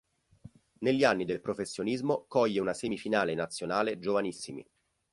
Negli 0.79 1.03
anni 1.03 1.25
del 1.25 1.41
professionismo 1.41 2.25
coglie 2.27 2.59
una 2.59 2.73
semifinale 2.73 3.35
nazionale 3.35 3.99
giovanissimi. 3.99 4.67